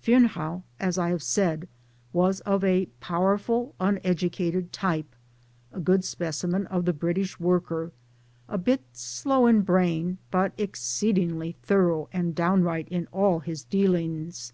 [0.00, 1.66] Fearnehough, as I have said,
[2.12, 5.16] was of a" powerful uneducated" type
[5.72, 7.90] a good specimen of the British worker
[8.48, 14.52] a bit slow in brain, but exceedingly thorough and downright in all his dealings.